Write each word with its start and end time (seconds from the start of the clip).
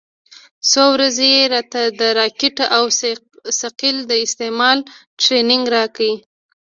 څو 0.69 0.83
ورځې 0.95 1.27
يې 1.35 1.43
راته 1.53 1.81
د 1.99 2.01
راکټ 2.19 2.57
او 2.77 2.83
ثقيل 3.61 3.97
د 4.07 4.11
استعمال 4.25 4.77
ټرېننگ 5.21 5.65
راکړ. 5.75 6.09